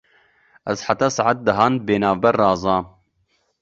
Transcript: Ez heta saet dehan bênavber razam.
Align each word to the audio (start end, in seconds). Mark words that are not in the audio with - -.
Ez 0.73 0.77
heta 0.87 1.11
saet 1.17 1.45
dehan 1.45 1.73
bênavber 1.85 2.35
razam. 2.43 2.83